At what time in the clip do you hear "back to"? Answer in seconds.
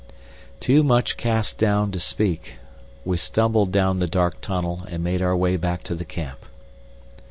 5.57-5.93